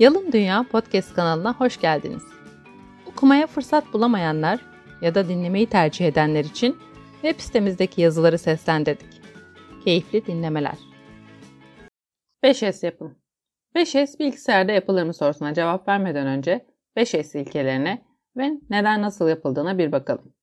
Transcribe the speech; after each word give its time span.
Yalın 0.00 0.32
Dünya 0.32 0.66
Podcast 0.70 1.14
kanalına 1.14 1.54
hoş 1.54 1.80
geldiniz. 1.80 2.22
Okumaya 3.06 3.46
fırsat 3.46 3.92
bulamayanlar 3.92 4.60
ya 5.02 5.14
da 5.14 5.28
dinlemeyi 5.28 5.66
tercih 5.66 6.06
edenler 6.06 6.44
için 6.44 6.76
web 7.22 7.40
sitemizdeki 7.40 8.00
yazıları 8.00 8.38
seslendirdik. 8.38 9.20
Keyifli 9.84 10.26
dinlemeler. 10.26 10.78
5S 12.44 12.86
yapım 12.86 13.18
5S 13.76 14.18
bilgisayarda 14.18 14.72
yapılır 14.72 15.02
mı 15.02 15.14
sorusuna 15.14 15.54
cevap 15.54 15.88
vermeden 15.88 16.26
önce 16.26 16.66
5S 16.96 17.38
ilkelerine 17.38 18.04
ve 18.36 18.50
neden 18.70 19.02
nasıl 19.02 19.28
yapıldığına 19.28 19.78
bir 19.78 19.92
bakalım. 19.92 20.34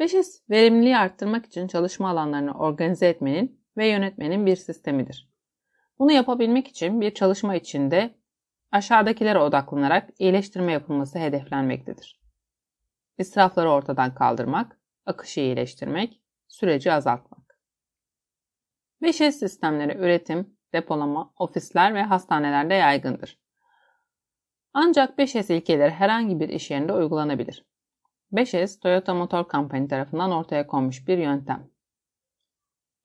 5S 0.00 0.40
verimliliği 0.50 0.96
arttırmak 0.96 1.46
için 1.46 1.66
çalışma 1.66 2.10
alanlarını 2.10 2.52
organize 2.52 3.08
etmenin 3.08 3.60
ve 3.76 3.86
yönetmenin 3.86 4.46
bir 4.46 4.56
sistemidir. 4.56 5.30
Bunu 5.98 6.12
yapabilmek 6.12 6.68
için 6.68 7.00
bir 7.00 7.14
çalışma 7.14 7.54
içinde 7.56 8.19
aşağıdakilere 8.72 9.38
odaklanarak 9.38 10.10
iyileştirme 10.18 10.72
yapılması 10.72 11.18
hedeflenmektedir. 11.18 12.20
İsrafları 13.18 13.70
ortadan 13.70 14.14
kaldırmak, 14.14 14.80
akışı 15.06 15.40
iyileştirmek, 15.40 16.20
süreci 16.48 16.92
azaltmak. 16.92 17.58
5S 19.02 19.32
sistemleri 19.32 19.98
üretim, 19.98 20.56
depolama, 20.72 21.34
ofisler 21.36 21.94
ve 21.94 22.02
hastanelerde 22.02 22.74
yaygındır. 22.74 23.40
Ancak 24.72 25.18
5S 25.18 25.54
ilkeleri 25.54 25.90
herhangi 25.90 26.40
bir 26.40 26.48
iş 26.48 26.70
yerinde 26.70 26.92
uygulanabilir. 26.92 27.66
5S, 28.32 28.80
Toyota 28.80 29.14
Motor 29.14 29.48
Company 29.48 29.88
tarafından 29.88 30.32
ortaya 30.32 30.66
konmuş 30.66 31.08
bir 31.08 31.18
yöntem. 31.18 31.70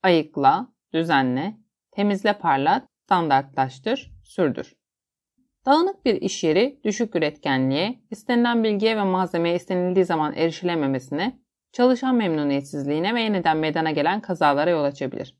Ayıkla, 0.02 0.72
düzenle, 0.92 1.56
temizle 1.90 2.38
parlat, 2.38 2.88
standartlaştır, 3.04 4.12
sürdür. 4.24 4.76
Dağınık 5.66 6.04
bir 6.04 6.14
iş 6.14 6.44
yeri 6.44 6.80
düşük 6.84 7.16
üretkenliğe, 7.16 7.98
istenilen 8.10 8.64
bilgiye 8.64 8.96
ve 8.96 9.02
malzemeye 9.02 9.56
istenildiği 9.56 10.04
zaman 10.04 10.34
erişilememesine, 10.34 11.40
çalışan 11.72 12.14
memnuniyetsizliğine 12.14 13.14
ve 13.14 13.22
yeniden 13.22 13.56
meydana 13.56 13.90
gelen 13.90 14.20
kazalara 14.20 14.70
yol 14.70 14.84
açabilir. 14.84 15.38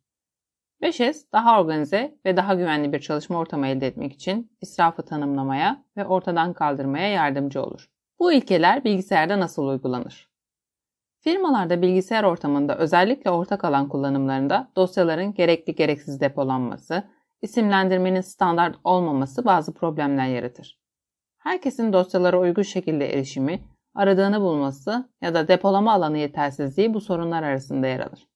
5S 0.83 1.33
daha 1.33 1.61
organize 1.61 2.19
ve 2.25 2.37
daha 2.37 2.55
güvenli 2.55 2.93
bir 2.93 3.01
çalışma 3.01 3.39
ortamı 3.39 3.67
elde 3.67 3.87
etmek 3.87 4.13
için 4.13 4.53
israfı 4.61 5.03
tanımlamaya 5.03 5.85
ve 5.97 6.07
ortadan 6.07 6.53
kaldırmaya 6.53 7.09
yardımcı 7.09 7.63
olur. 7.63 7.91
Bu 8.19 8.33
ilkeler 8.33 8.85
bilgisayarda 8.85 9.41
nasıl 9.41 9.67
uygulanır? 9.67 10.29
Firmalarda 11.19 11.83
bilgisayar 11.83 12.25
ortamında 12.25 12.79
özellikle 12.79 13.31
ortak 13.31 13.65
alan 13.65 13.89
kullanımlarında 13.89 14.69
dosyaların 14.77 15.35
gerekli 15.35 15.75
gereksiz 15.75 16.21
depolanması, 16.21 17.05
isimlendirmenin 17.43 18.21
standart 18.21 18.77
olmaması 18.85 19.45
bazı 19.45 19.75
problemler 19.75 20.29
yaratır. 20.29 20.81
Herkesin 21.39 21.93
dosyalara 21.93 22.41
uygun 22.41 22.63
şekilde 22.63 23.15
erişimi, 23.15 23.65
aradığını 23.95 24.41
bulması 24.41 25.11
ya 25.21 25.35
da 25.35 25.49
depolama 25.49 25.93
alanı 25.93 26.19
yetersizliği 26.19 26.95
bu 26.95 27.01
sorunlar 27.01 27.43
arasında 27.43 27.87
yer 27.87 28.01
alır. 28.01 28.29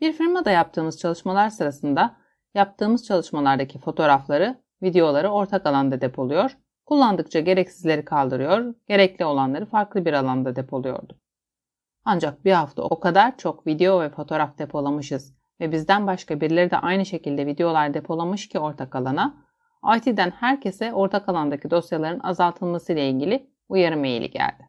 Bir 0.00 0.12
firmada 0.12 0.50
yaptığımız 0.50 0.98
çalışmalar 0.98 1.50
sırasında 1.50 2.16
yaptığımız 2.54 3.06
çalışmalardaki 3.06 3.78
fotoğrafları, 3.78 4.62
videoları 4.82 5.28
ortak 5.28 5.66
alanda 5.66 6.00
depoluyor, 6.00 6.56
kullandıkça 6.86 7.40
gereksizleri 7.40 8.04
kaldırıyor, 8.04 8.74
gerekli 8.88 9.24
olanları 9.24 9.66
farklı 9.66 10.04
bir 10.04 10.12
alanda 10.12 10.56
depoluyordu. 10.56 11.18
Ancak 12.04 12.44
bir 12.44 12.52
hafta 12.52 12.82
o 12.82 13.00
kadar 13.00 13.36
çok 13.36 13.66
video 13.66 14.00
ve 14.00 14.08
fotoğraf 14.08 14.58
depolamışız 14.58 15.34
ve 15.62 15.72
bizden 15.72 16.06
başka 16.06 16.40
birileri 16.40 16.70
de 16.70 16.78
aynı 16.78 17.06
şekilde 17.06 17.46
videolar 17.46 17.94
depolamış 17.94 18.48
ki 18.48 18.58
ortak 18.58 18.96
alana, 18.96 19.34
IT'den 19.96 20.30
herkese 20.30 20.92
ortak 20.92 21.28
alandaki 21.28 21.70
dosyaların 21.70 22.20
azaltılması 22.20 22.92
ile 22.92 23.08
ilgili 23.08 23.50
uyarı 23.68 23.96
maili 23.96 24.30
geldi. 24.30 24.68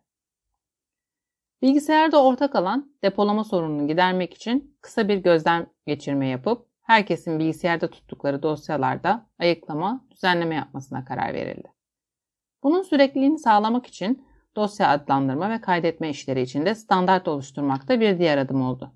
Bilgisayarda 1.62 2.24
ortak 2.24 2.56
alan 2.56 2.96
depolama 3.04 3.44
sorununu 3.44 3.88
gidermek 3.88 4.34
için 4.34 4.78
kısa 4.82 5.08
bir 5.08 5.18
gözlem 5.18 5.68
geçirme 5.88 6.28
yapıp 6.28 6.68
herkesin 6.82 7.40
bilgisayarda 7.40 7.90
tuttukları 7.90 8.44
dosyalarda 8.44 9.30
ayıklama, 9.40 10.08
düzenleme 10.12 10.56
yapmasına 10.56 11.06
karar 11.06 11.34
verildi. 11.34 11.74
Bunun 12.64 12.82
sürekliliğini 12.82 13.40
sağlamak 13.40 13.88
için 13.88 14.28
dosya 14.56 14.90
adlandırma 14.90 15.50
ve 15.50 15.62
kaydetme 15.62 16.10
işleri 16.10 16.42
için 16.42 16.66
de 16.66 16.76
standart 16.76 17.28
oluşturmak 17.28 17.88
da 17.88 18.00
bir 18.00 18.20
diğer 18.20 18.38
adım 18.38 18.62
oldu. 18.62 18.94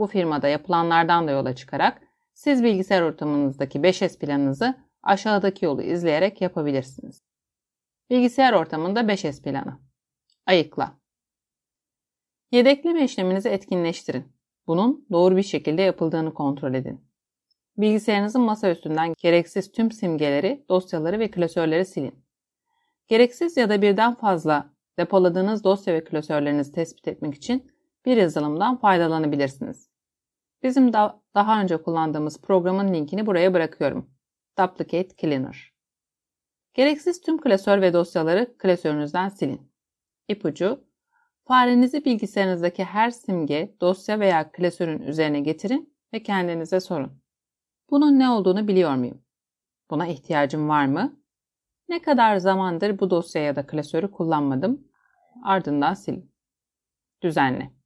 Bu 0.00 0.06
firmada 0.06 0.48
yapılanlardan 0.48 1.26
da 1.26 1.30
yola 1.30 1.54
çıkarak 1.54 2.02
siz 2.34 2.64
bilgisayar 2.64 3.02
ortamınızdaki 3.02 3.78
5S 3.78 4.18
planınızı 4.18 4.74
aşağıdaki 5.02 5.64
yolu 5.64 5.82
izleyerek 5.82 6.40
yapabilirsiniz. 6.40 7.22
Bilgisayar 8.10 8.52
ortamında 8.52 9.00
5S 9.00 9.42
planı. 9.42 9.78
Ayıkla. 10.46 10.98
Yedekleme 12.50 13.04
işleminizi 13.04 13.48
etkinleştirin. 13.48 14.24
Bunun 14.66 15.06
doğru 15.12 15.36
bir 15.36 15.42
şekilde 15.42 15.82
yapıldığını 15.82 16.34
kontrol 16.34 16.74
edin. 16.74 17.04
Bilgisayarınızın 17.76 18.42
masa 18.42 18.70
üstünden 18.70 19.14
gereksiz 19.18 19.72
tüm 19.72 19.92
simgeleri, 19.92 20.64
dosyaları 20.68 21.18
ve 21.18 21.30
klasörleri 21.30 21.84
silin. 21.84 22.24
Gereksiz 23.08 23.56
ya 23.56 23.68
da 23.68 23.82
birden 23.82 24.14
fazla 24.14 24.70
depoladığınız 24.98 25.64
dosya 25.64 25.94
ve 25.94 26.04
klasörlerinizi 26.04 26.72
tespit 26.72 27.08
etmek 27.08 27.34
için 27.34 27.72
bir 28.06 28.16
yazılımdan 28.16 28.76
faydalanabilirsiniz. 28.76 29.89
Bizim 30.62 30.92
da 30.92 31.22
daha 31.34 31.60
önce 31.60 31.82
kullandığımız 31.82 32.40
programın 32.40 32.94
linkini 32.94 33.26
buraya 33.26 33.54
bırakıyorum. 33.54 34.10
Duplicate 34.58 35.08
Cleaner. 35.20 35.72
Gereksiz 36.74 37.20
tüm 37.20 37.40
klasör 37.40 37.82
ve 37.82 37.92
dosyaları 37.92 38.58
klasörünüzden 38.58 39.28
silin. 39.28 39.72
İpucu, 40.28 40.84
farenizi 41.44 42.04
bilgisayarınızdaki 42.04 42.84
her 42.84 43.10
simge, 43.10 43.76
dosya 43.80 44.20
veya 44.20 44.52
klasörün 44.52 45.02
üzerine 45.02 45.40
getirin 45.40 45.96
ve 46.12 46.22
kendinize 46.22 46.80
sorun. 46.80 47.22
Bunun 47.90 48.18
ne 48.18 48.30
olduğunu 48.30 48.68
biliyor 48.68 48.94
muyum? 48.94 49.22
Buna 49.90 50.06
ihtiyacım 50.06 50.68
var 50.68 50.86
mı? 50.86 51.20
Ne 51.88 52.02
kadar 52.02 52.36
zamandır 52.36 52.98
bu 52.98 53.10
dosya 53.10 53.42
ya 53.42 53.56
da 53.56 53.66
klasörü 53.66 54.10
kullanmadım? 54.10 54.88
Ardından 55.44 55.94
silin. 55.94 56.32
Düzenle. 57.22 57.79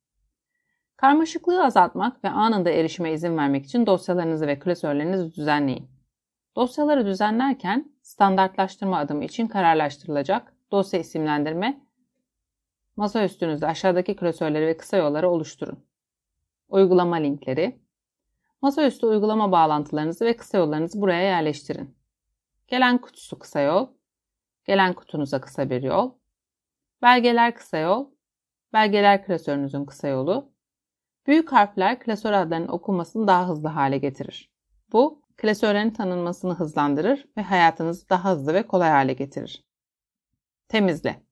Karmaşıklığı 0.96 1.64
azaltmak 1.64 2.24
ve 2.24 2.28
anında 2.28 2.70
erişime 2.70 3.12
izin 3.12 3.36
vermek 3.36 3.64
için 3.64 3.86
dosyalarınızı 3.86 4.46
ve 4.46 4.58
klasörlerinizi 4.58 5.34
düzenleyin. 5.34 5.90
Dosyaları 6.56 7.06
düzenlerken 7.06 7.92
standartlaştırma 8.02 8.98
adımı 8.98 9.24
için 9.24 9.46
kararlaştırılacak 9.46 10.52
dosya 10.72 11.00
isimlendirme, 11.00 11.80
masa 12.96 13.24
üstünüzde 13.24 13.66
aşağıdaki 13.66 14.16
klasörleri 14.16 14.66
ve 14.66 14.76
kısa 14.76 14.96
yolları 14.96 15.30
oluşturun. 15.30 15.84
Uygulama 16.68 17.16
linkleri, 17.16 17.80
masaüstü 18.62 19.06
uygulama 19.06 19.52
bağlantılarınızı 19.52 20.24
ve 20.24 20.36
kısa 20.36 20.58
yollarınızı 20.58 21.00
buraya 21.00 21.22
yerleştirin. 21.22 21.96
Gelen 22.68 22.98
kutusu 22.98 23.38
kısa 23.38 23.60
yol, 23.60 23.88
gelen 24.64 24.92
kutunuza 24.92 25.40
kısa 25.40 25.70
bir 25.70 25.82
yol, 25.82 26.12
belgeler 27.02 27.54
kısa 27.54 27.78
yol, 27.78 28.10
belgeler 28.72 29.26
klasörünüzün 29.26 29.84
kısa 29.84 30.08
yolu, 30.08 30.53
Büyük 31.26 31.52
harfler 31.52 32.00
klasör 32.00 32.32
adlarının 32.32 32.68
okunmasını 32.68 33.26
daha 33.26 33.48
hızlı 33.48 33.68
hale 33.68 33.98
getirir. 33.98 34.50
Bu, 34.92 35.22
klasörlerin 35.36 35.90
tanınmasını 35.90 36.54
hızlandırır 36.54 37.28
ve 37.36 37.42
hayatınızı 37.42 38.08
daha 38.10 38.32
hızlı 38.32 38.54
ve 38.54 38.66
kolay 38.66 38.90
hale 38.90 39.12
getirir. 39.12 39.64
Temizle. 40.68 41.22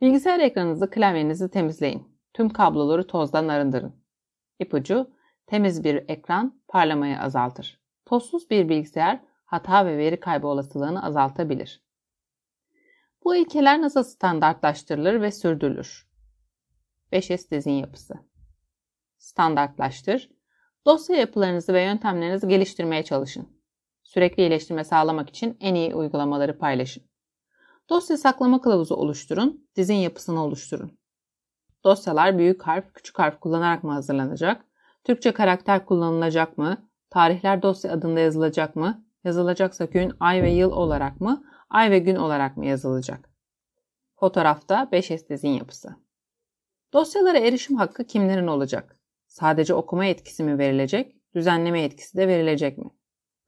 Bilgisayar 0.00 0.40
ekranınızı, 0.40 0.90
klavyenizi 0.90 1.50
temizleyin. 1.50 2.18
Tüm 2.34 2.48
kabloları 2.48 3.06
tozdan 3.06 3.48
arındırın. 3.48 4.04
İpucu, 4.58 5.10
temiz 5.46 5.84
bir 5.84 6.04
ekran 6.08 6.62
parlamayı 6.68 7.20
azaltır. 7.20 7.80
Tozsuz 8.06 8.50
bir 8.50 8.68
bilgisayar 8.68 9.20
hata 9.44 9.86
ve 9.86 9.98
veri 9.98 10.20
kaybı 10.20 10.46
olasılığını 10.46 11.04
azaltabilir. 11.04 11.82
Bu 13.24 13.36
ilkeler 13.36 13.82
nasıl 13.82 14.02
standartlaştırılır 14.02 15.20
ve 15.20 15.32
sürdürülür? 15.32 16.08
5S 17.12 17.50
dizin 17.50 17.72
yapısı 17.72 18.14
standartlaştır. 19.18 20.30
Dosya 20.86 21.16
yapılarınızı 21.16 21.74
ve 21.74 21.82
yöntemlerinizi 21.82 22.48
geliştirmeye 22.48 23.04
çalışın. 23.04 23.48
Sürekli 24.02 24.42
iyileştirme 24.42 24.84
sağlamak 24.84 25.28
için 25.28 25.56
en 25.60 25.74
iyi 25.74 25.94
uygulamaları 25.94 26.58
paylaşın. 26.58 27.02
Dosya 27.90 28.16
saklama 28.16 28.60
kılavuzu 28.60 28.94
oluşturun, 28.94 29.68
dizin 29.76 29.94
yapısını 29.94 30.44
oluşturun. 30.44 30.98
Dosyalar 31.84 32.38
büyük 32.38 32.62
harf, 32.62 32.94
küçük 32.94 33.18
harf 33.18 33.40
kullanarak 33.40 33.84
mı 33.84 33.92
hazırlanacak? 33.92 34.64
Türkçe 35.04 35.32
karakter 35.32 35.86
kullanılacak 35.86 36.58
mı? 36.58 36.90
Tarihler 37.10 37.62
dosya 37.62 37.92
adında 37.92 38.20
yazılacak 38.20 38.76
mı? 38.76 39.04
Yazılacaksa 39.24 39.84
gün, 39.84 40.12
ay 40.20 40.42
ve 40.42 40.50
yıl 40.50 40.72
olarak 40.72 41.20
mı? 41.20 41.44
Ay 41.70 41.90
ve 41.90 41.98
gün 41.98 42.16
olarak 42.16 42.56
mı 42.56 42.66
yazılacak? 42.66 43.30
Fotoğrafta 44.16 44.88
5S 44.92 45.28
dizin 45.28 45.48
yapısı. 45.48 45.96
Dosyalara 46.92 47.38
erişim 47.38 47.76
hakkı 47.76 48.04
kimlerin 48.04 48.46
olacak? 48.46 48.97
Sadece 49.28 49.74
okuma 49.74 50.06
etkisi 50.06 50.44
mi 50.44 50.58
verilecek, 50.58 51.16
düzenleme 51.34 51.82
etkisi 51.82 52.18
de 52.18 52.28
verilecek 52.28 52.78
mi? 52.78 52.90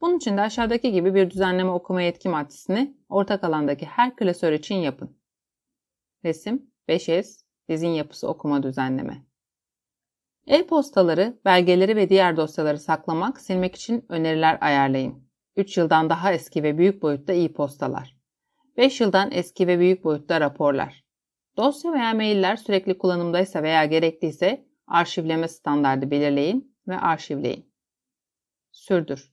Bunun 0.00 0.17
için 0.17 0.37
de 0.37 0.41
aşağıdaki 0.41 0.93
gibi 0.93 1.15
bir 1.15 1.31
düzenleme 1.31 1.71
okuma 1.71 2.03
yetki 2.03 2.29
maddesini 2.29 2.97
ortak 3.09 3.44
alandaki 3.44 3.87
her 3.87 4.17
klasör 4.17 4.53
için 4.53 4.75
yapın. 4.75 5.17
Resim 6.25 6.71
5S 6.88 7.41
Dizin 7.69 7.88
yapısı 7.88 8.29
okuma 8.29 8.62
düzenleme. 8.62 9.25
E-postaları, 10.47 11.41
belgeleri 11.44 11.97
ve 11.97 12.09
diğer 12.09 12.37
dosyaları 12.37 12.79
saklamak, 12.79 13.41
silmek 13.41 13.75
için 13.75 14.05
öneriler 14.09 14.59
ayarlayın. 14.61 15.31
3 15.56 15.76
yıldan 15.76 16.11
daha 16.11 16.33
eski 16.33 16.62
ve 16.62 16.79
büyük 16.79 17.03
boyutta 17.03 17.33
e-postalar. 17.33 18.17
5 18.76 19.00
yıldan 19.00 19.31
eski 19.33 19.67
ve 19.67 19.79
büyük 19.79 20.05
boyutta 20.05 20.41
raporlar. 20.41 21.05
Dosya 21.56 21.93
veya 21.93 22.15
mailler 22.15 22.56
sürekli 22.56 22.99
kullanımdaysa 22.99 23.62
veya 23.62 23.85
gerekliyse 23.85 24.67
arşivleme 24.91 25.49
standardı 25.49 26.11
belirleyin 26.11 26.77
ve 26.89 26.99
arşivleyin. 26.99 27.73
Sürdür. 28.73 29.33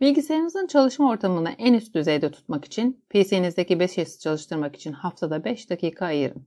Bilgisayarınızın 0.00 0.66
çalışma 0.66 1.10
ortamını 1.10 1.50
en 1.50 1.74
üst 1.74 1.94
düzeyde 1.94 2.30
tutmak 2.30 2.64
için 2.64 3.04
PC'nizdeki 3.10 3.80
5 3.80 4.18
çalıştırmak 4.18 4.76
için 4.76 4.92
haftada 4.92 5.44
5 5.44 5.70
dakika 5.70 6.06
ayırın. 6.06 6.46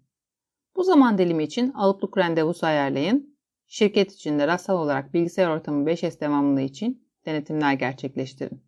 Bu 0.76 0.84
zaman 0.84 1.18
dilimi 1.18 1.44
için 1.44 1.74
alıplık 1.74 2.18
randevusu 2.18 2.66
ayarlayın. 2.66 3.38
Şirket 3.68 4.14
içinde 4.14 4.48
rastsal 4.48 4.78
olarak 4.78 5.14
bilgisayar 5.14 5.50
ortamı 5.50 5.90
5S 5.90 6.20
devamlılığı 6.20 6.62
için 6.62 7.08
denetimler 7.26 7.74
gerçekleştirin. 7.74 8.64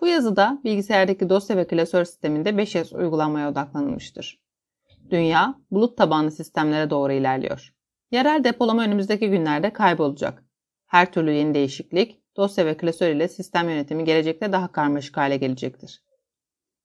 Bu 0.00 0.06
yazıda 0.06 0.60
bilgisayardaki 0.64 1.28
dosya 1.28 1.56
ve 1.56 1.66
klasör 1.66 2.04
sisteminde 2.04 2.50
5S 2.50 2.96
uygulanmaya 2.96 3.50
odaklanılmıştır. 3.50 4.40
Dünya, 5.10 5.54
bulut 5.70 5.98
tabanlı 5.98 6.30
sistemlere 6.30 6.90
doğru 6.90 7.12
ilerliyor. 7.12 7.75
Yerel 8.10 8.44
depolama 8.44 8.82
önümüzdeki 8.82 9.30
günlerde 9.30 9.72
kaybolacak. 9.72 10.44
Her 10.86 11.12
türlü 11.12 11.32
yeni 11.32 11.54
değişiklik, 11.54 12.22
dosya 12.36 12.66
ve 12.66 12.76
klasör 12.76 13.08
ile 13.10 13.28
sistem 13.28 13.68
yönetimi 13.68 14.04
gelecekte 14.04 14.52
daha 14.52 14.72
karmaşık 14.72 15.16
hale 15.16 15.36
gelecektir. 15.36 16.02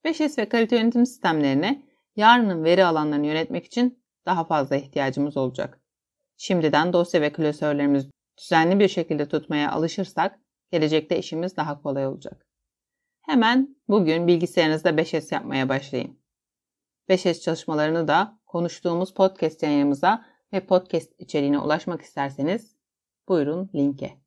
5S 0.05 0.37
ve 0.37 0.49
kalite 0.49 0.77
yönetim 0.77 1.05
sistemlerine 1.05 1.83
yarının 2.15 2.63
veri 2.63 2.85
alanlarını 2.85 3.27
yönetmek 3.27 3.65
için 3.65 4.03
daha 4.25 4.45
fazla 4.45 4.75
ihtiyacımız 4.75 5.37
olacak. 5.37 5.81
Şimdiden 6.37 6.93
dosya 6.93 7.21
ve 7.21 7.31
klasörlerimizi 7.31 8.09
düzenli 8.37 8.79
bir 8.79 8.87
şekilde 8.87 9.27
tutmaya 9.27 9.71
alışırsak 9.71 10.39
gelecekte 10.71 11.17
işimiz 11.17 11.57
daha 11.57 11.81
kolay 11.81 12.07
olacak. 12.07 12.45
Hemen 13.21 13.75
bugün 13.87 14.27
bilgisayarınızda 14.27 14.89
5S 14.89 15.33
yapmaya 15.33 15.69
başlayın. 15.69 16.19
5S 17.09 17.41
çalışmalarını 17.41 18.07
da 18.07 18.39
konuştuğumuz 18.45 19.13
podcast 19.13 19.63
yayınımıza 19.63 20.25
ve 20.53 20.65
podcast 20.65 21.11
içeriğine 21.19 21.59
ulaşmak 21.59 22.01
isterseniz 22.01 22.75
buyurun 23.29 23.69
linke. 23.75 24.17